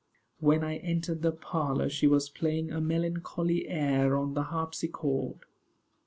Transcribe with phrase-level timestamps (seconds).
[0.39, 5.41] When I entered the parlor, she was playing a melancholy air on the harpsichord.